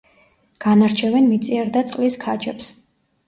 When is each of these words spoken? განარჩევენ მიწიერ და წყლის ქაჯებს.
განარჩევენ 0.65 1.27
მიწიერ 1.33 1.69
და 1.77 1.83
წყლის 1.91 2.17
ქაჯებს. 2.25 2.73